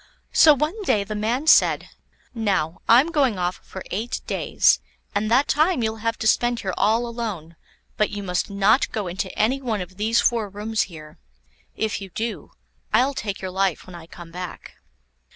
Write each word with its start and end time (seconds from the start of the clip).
So 0.33 0.55
one 0.55 0.81
day 0.81 1.03
the 1.03 1.13
man 1.13 1.45
said: 1.45 1.89
"Now, 2.33 2.81
I'm 2.89 3.11
going 3.11 3.37
off 3.37 3.57
for 3.61 3.83
eight 3.91 4.21
days, 4.25 4.79
and 5.13 5.29
that 5.29 5.47
time 5.47 5.83
you'll 5.83 5.97
have 5.97 6.17
to 6.17 6.25
spend 6.27 6.61
here 6.61 6.73
all 6.75 7.05
alone; 7.05 7.55
but 7.97 8.09
you 8.09 8.23
must 8.23 8.49
not 8.49 8.91
go 8.91 9.05
into 9.05 9.31
any 9.37 9.61
one 9.61 9.79
of 9.79 9.97
these 9.97 10.19
four 10.19 10.49
rooms 10.49 10.89
here. 10.89 11.19
If 11.75 12.01
you 12.01 12.09
do, 12.09 12.49
I'll 12.91 13.13
take 13.13 13.41
your 13.43 13.51
life 13.51 13.85
when 13.85 13.93
I 13.93 14.07
come 14.07 14.31
back." 14.31 14.77